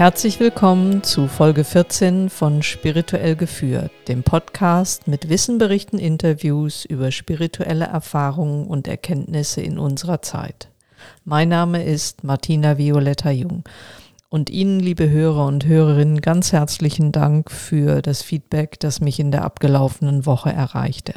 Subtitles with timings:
[0.00, 7.84] Herzlich willkommen zu Folge 14 von Spirituell geführt, dem Podcast mit Wissenberichten, Interviews über spirituelle
[7.84, 10.68] Erfahrungen und Erkenntnisse in unserer Zeit.
[11.26, 13.64] Mein Name ist Martina Violetta Jung
[14.30, 19.30] und Ihnen, liebe Hörer und Hörerinnen, ganz herzlichen Dank für das Feedback, das mich in
[19.30, 21.12] der abgelaufenen Woche erreichte.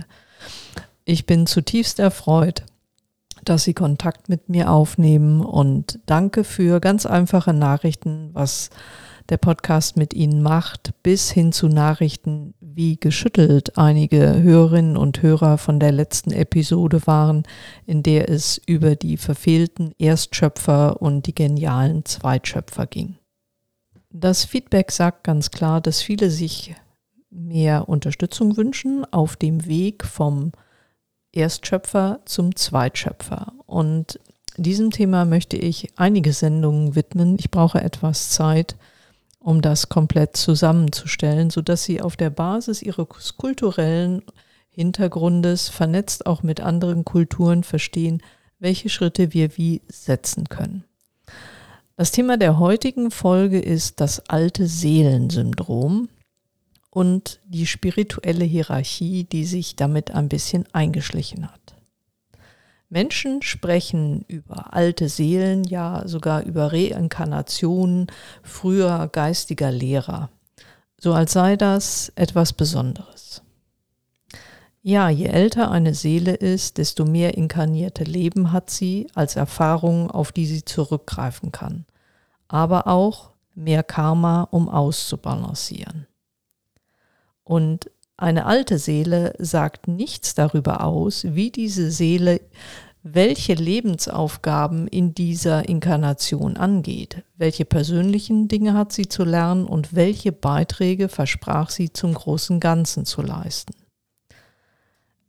[1.05, 2.65] Ich bin zutiefst erfreut,
[3.45, 8.69] dass Sie Kontakt mit mir aufnehmen und danke für ganz einfache Nachrichten, was
[9.29, 15.57] der Podcast mit Ihnen macht, bis hin zu Nachrichten, wie geschüttelt einige Hörerinnen und Hörer
[15.57, 17.43] von der letzten Episode waren,
[17.85, 23.17] in der es über die verfehlten Erstschöpfer und die genialen Zweitschöpfer ging.
[24.09, 26.75] Das Feedback sagt ganz klar, dass viele sich
[27.29, 30.51] mehr Unterstützung wünschen auf dem Weg vom
[31.33, 33.53] Erstschöpfer zum Zweitschöpfer.
[33.65, 34.19] Und
[34.55, 37.37] diesem Thema möchte ich einige Sendungen widmen.
[37.39, 38.75] Ich brauche etwas Zeit,
[39.39, 44.21] um das komplett zusammenzustellen, sodass Sie auf der Basis Ihres kulturellen
[44.69, 48.23] Hintergrundes, vernetzt auch mit anderen Kulturen, verstehen,
[48.59, 50.83] welche Schritte wir wie setzen können.
[51.95, 56.09] Das Thema der heutigen Folge ist das alte Seelensyndrom
[56.93, 61.75] und die spirituelle Hierarchie, die sich damit ein bisschen eingeschlichen hat.
[62.89, 68.05] Menschen sprechen über alte Seelen, ja sogar über Reinkarnationen
[68.43, 70.29] früher geistiger Lehrer,
[70.99, 73.41] so als sei das etwas Besonderes.
[74.83, 80.31] Ja, je älter eine Seele ist, desto mehr inkarnierte Leben hat sie als Erfahrung, auf
[80.31, 81.85] die sie zurückgreifen kann,
[82.47, 86.05] aber auch mehr Karma, um auszubalancieren.
[87.43, 92.41] Und eine alte Seele sagt nichts darüber aus, wie diese Seele
[93.03, 100.31] welche Lebensaufgaben in dieser Inkarnation angeht, welche persönlichen Dinge hat sie zu lernen und welche
[100.31, 103.73] Beiträge versprach sie zum großen Ganzen zu leisten.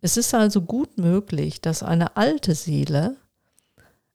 [0.01, 3.17] Es ist also gut möglich, dass eine alte Seele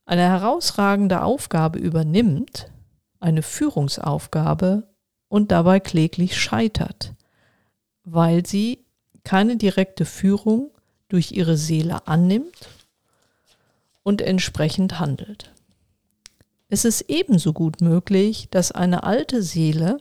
[0.06, 2.72] eine herausragende Aufgabe übernimmt,
[3.20, 4.88] eine Führungsaufgabe
[5.28, 7.14] und dabei kläglich scheitert
[8.12, 8.86] weil sie
[9.24, 10.72] keine direkte Führung
[11.10, 12.70] durch ihre Seele annimmt
[14.04, 15.54] und entsprechend handelt.
[16.70, 19.98] Es ist ebenso gut möglich, dass eine alte Seele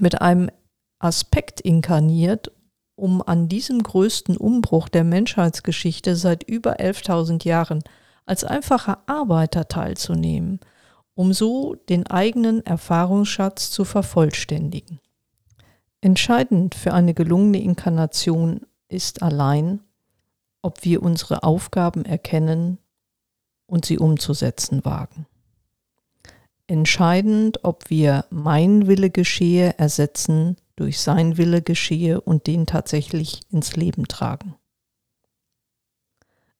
[0.00, 0.50] mit einem
[0.98, 2.52] Aspekt inkarniert,
[2.94, 7.82] um an diesem größten Umbruch der Menschheitsgeschichte seit über 11.000 Jahren
[8.26, 10.60] als einfacher Arbeiter teilzunehmen,
[11.14, 15.00] um so den eigenen Erfahrungsschatz zu vervollständigen.
[16.00, 19.80] Entscheidend für eine gelungene Inkarnation ist allein,
[20.62, 22.78] ob wir unsere Aufgaben erkennen
[23.66, 25.26] und sie umzusetzen wagen.
[26.68, 33.74] Entscheidend, ob wir mein Wille geschehe ersetzen durch sein Wille geschehe und den tatsächlich ins
[33.74, 34.54] Leben tragen.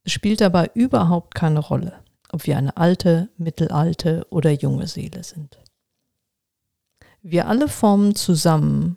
[0.02, 5.60] Es spielt dabei überhaupt keine Rolle, ob wir eine alte, mittelalte oder junge Seele sind.
[7.20, 8.96] Wir alle formen zusammen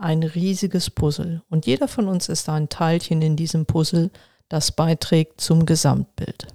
[0.00, 4.10] ein riesiges Puzzle und jeder von uns ist ein Teilchen in diesem Puzzle,
[4.48, 6.48] das beiträgt zum Gesamtbild.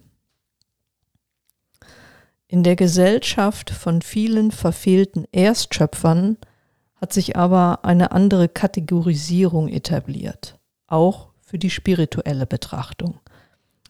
[2.47, 6.37] In der Gesellschaft von vielen verfehlten Erstschöpfern
[6.95, 13.19] hat sich aber eine andere Kategorisierung etabliert, auch für die spirituelle Betrachtung.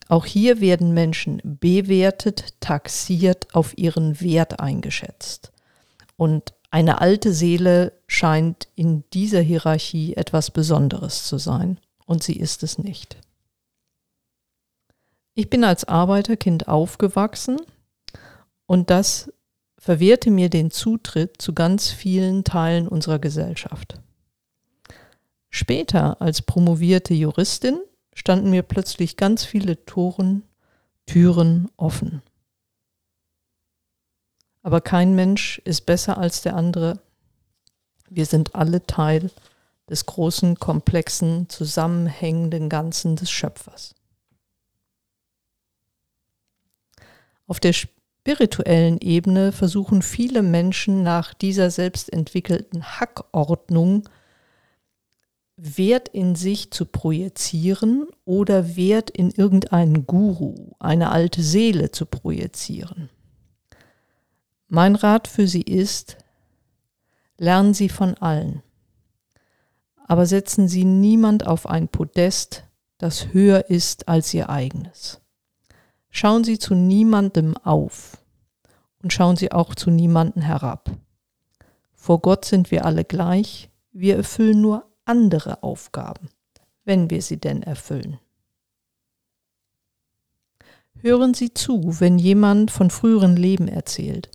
[0.08, 5.52] Auch hier werden Menschen bewertet, taxiert, auf ihren Wert eingeschätzt.
[6.18, 12.64] Und eine alte Seele scheint in dieser Hierarchie etwas Besonderes zu sein, und sie ist
[12.64, 13.18] es nicht.
[15.36, 17.62] Ich bin als Arbeiterkind aufgewachsen
[18.66, 19.32] und das
[19.78, 24.00] verwehrte mir den Zutritt zu ganz vielen Teilen unserer Gesellschaft.
[25.52, 27.80] Später als promovierte Juristin
[28.16, 30.42] standen mir plötzlich ganz viele Toren,
[31.06, 32.24] Türen offen.
[34.64, 37.00] Aber kein Mensch ist besser als der andere.
[38.10, 39.30] Wir sind alle Teil
[39.90, 43.94] des großen, komplexen, zusammenhängenden Ganzen des Schöpfers.
[47.46, 54.08] Auf der spirituellen Ebene versuchen viele Menschen nach dieser selbstentwickelten Hackordnung
[55.56, 63.10] Wert in sich zu projizieren oder Wert in irgendeinen Guru, eine alte Seele zu projizieren.
[64.76, 66.18] Mein Rat für Sie ist,
[67.38, 68.64] lernen Sie von allen,
[70.08, 72.64] aber setzen Sie niemand auf ein Podest,
[72.98, 75.22] das höher ist als Ihr eigenes.
[76.10, 78.18] Schauen Sie zu niemandem auf
[79.04, 80.90] und schauen Sie auch zu niemandem herab.
[81.94, 86.30] Vor Gott sind wir alle gleich, wir erfüllen nur andere Aufgaben,
[86.84, 88.18] wenn wir sie denn erfüllen.
[90.96, 94.32] Hören Sie zu, wenn jemand von früheren Leben erzählt.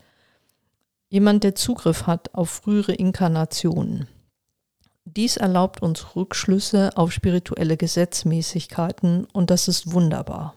[1.08, 4.08] Jemand, der Zugriff hat auf frühere Inkarnationen.
[5.04, 10.54] Dies erlaubt uns Rückschlüsse auf spirituelle Gesetzmäßigkeiten und das ist wunderbar.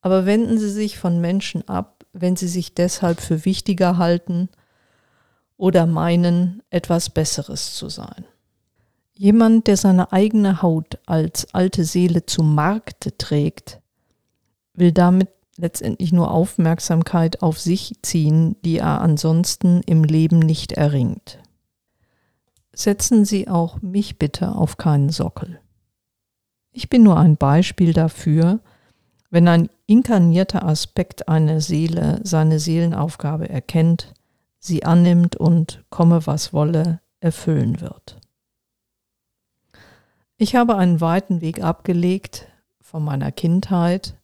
[0.00, 4.48] Aber wenden Sie sich von Menschen ab, wenn Sie sich deshalb für wichtiger halten
[5.56, 8.24] oder meinen, etwas Besseres zu sein.
[9.14, 13.80] Jemand, der seine eigene Haut als alte Seele zum Markte trägt,
[14.74, 15.28] will damit
[15.62, 21.38] letztendlich nur Aufmerksamkeit auf sich ziehen, die er ansonsten im Leben nicht erringt.
[22.74, 25.60] Setzen Sie auch mich bitte auf keinen Sockel.
[26.72, 28.60] Ich bin nur ein Beispiel dafür,
[29.30, 34.14] wenn ein inkarnierter Aspekt einer Seele seine Seelenaufgabe erkennt,
[34.58, 38.18] sie annimmt und, komme was wolle, erfüllen wird.
[40.36, 42.48] Ich habe einen weiten Weg abgelegt
[42.80, 44.16] von meiner Kindheit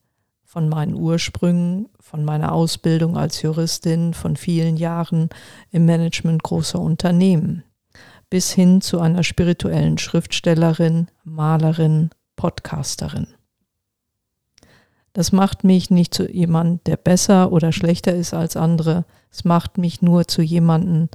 [0.49, 5.29] von meinen Ursprüngen, von meiner Ausbildung als Juristin, von vielen Jahren
[5.71, 7.65] im Management großer Unternehmen,
[8.31, 13.27] bis hin zu einer spirituellen Schriftstellerin, Malerin, Podcasterin.
[15.13, 19.05] Das macht mich nicht zu jemand, der besser oder schlechter ist als andere.
[19.31, 21.11] Es macht mich nur zu jemanden,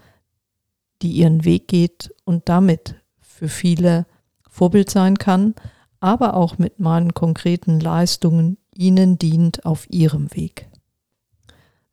[1.02, 4.06] die ihren Weg geht und damit für viele
[4.48, 5.56] Vorbild sein kann,
[6.00, 10.70] aber auch mit meinen konkreten Leistungen Ihnen dient auf Ihrem Weg.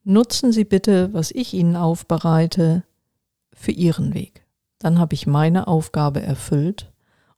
[0.04, 2.84] Nutzen Sie bitte, was ich Ihnen aufbereite,
[3.52, 4.44] für Ihren Weg.
[4.78, 6.90] Dann habe ich meine Aufgabe erfüllt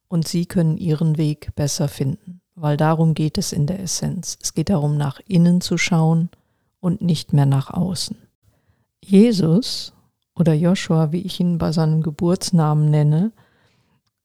[0.07, 4.37] und Sie können Ihren Weg besser finden, weil darum geht es in der Essenz.
[4.41, 6.29] Es geht darum, nach innen zu schauen
[6.79, 8.17] und nicht mehr nach außen.
[9.03, 9.93] Jesus
[10.35, 13.31] oder Joshua, wie ich ihn bei seinem Geburtsnamen nenne,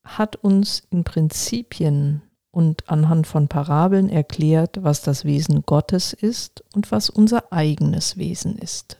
[0.05, 6.91] hat uns in Prinzipien und anhand von Parabeln erklärt, was das Wesen Gottes ist und
[6.91, 8.99] was unser eigenes Wesen ist.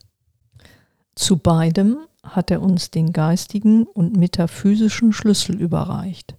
[1.15, 6.37] Zu beidem hat er uns den geistigen und metaphysischen Schlüssel überreicht.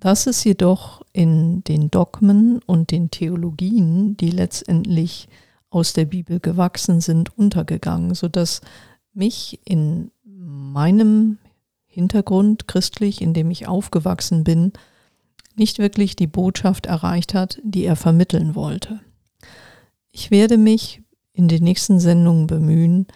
[0.00, 5.28] Das ist jedoch in den Dogmen und den Theologien, die letztendlich
[5.70, 8.60] aus der Bibel gewachsen sind, untergegangen, sodass
[9.14, 11.38] mich in meinem
[11.86, 14.72] Hintergrund christlich, in dem ich aufgewachsen bin,
[15.56, 19.00] nicht wirklich die Botschaft erreicht hat, die er vermitteln wollte.
[20.10, 21.02] Ich werde mich
[21.32, 23.06] in den nächsten Sendungen bemühen,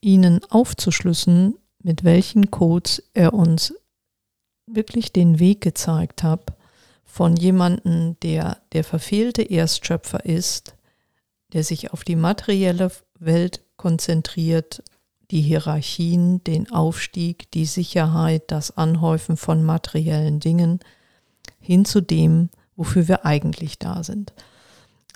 [0.00, 3.74] Ihnen aufzuschlüssen, mit welchen Codes er uns
[4.66, 6.54] wirklich den Weg gezeigt hat,
[7.04, 10.74] von jemandem, der der verfehlte Erstschöpfer ist,
[11.52, 14.82] der sich auf die materielle Welt konzentriert,
[15.30, 20.80] die Hierarchien, den Aufstieg, die Sicherheit, das Anhäufen von materiellen Dingen,
[21.62, 24.34] hin zu dem, wofür wir eigentlich da sind.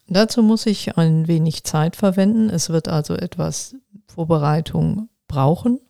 [0.09, 2.49] Dazu muss ich ein wenig Zeit verwenden.
[2.49, 3.75] Es wird also etwas
[4.07, 5.81] Vorbereitung brauchen.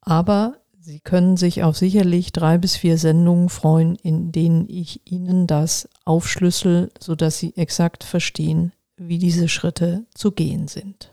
[0.00, 5.46] Aber Sie können sich auf sicherlich drei bis vier Sendungen freuen, in denen ich Ihnen
[5.46, 11.10] das aufschlüssel, sodass Sie exakt verstehen, wie diese Schritte zu gehen sind.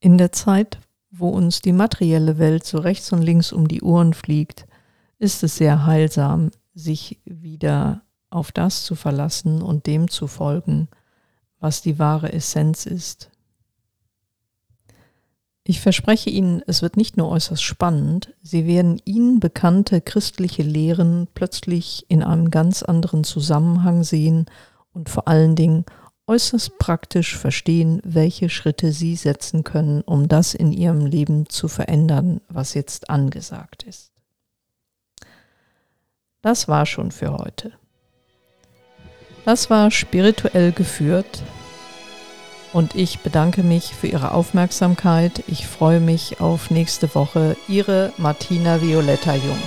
[0.00, 0.78] In der Zeit,
[1.10, 4.66] wo uns die materielle Welt so rechts und links um die Ohren fliegt,
[5.18, 10.88] ist es sehr heilsam, sich wieder auf das zu verlassen und dem zu folgen,
[11.58, 13.30] was die wahre Essenz ist.
[15.64, 21.26] Ich verspreche Ihnen, es wird nicht nur äußerst spannend, Sie werden Ihnen bekannte christliche Lehren
[21.34, 24.46] plötzlich in einem ganz anderen Zusammenhang sehen
[24.92, 25.84] und vor allen Dingen
[26.28, 32.40] äußerst praktisch verstehen, welche Schritte Sie setzen können, um das in Ihrem Leben zu verändern,
[32.48, 34.12] was jetzt angesagt ist.
[36.46, 37.72] Das war schon für heute.
[39.44, 41.42] Das war spirituell geführt
[42.72, 45.42] und ich bedanke mich für Ihre Aufmerksamkeit.
[45.48, 47.56] Ich freue mich auf nächste Woche.
[47.66, 49.58] Ihre Martina Violetta Jung.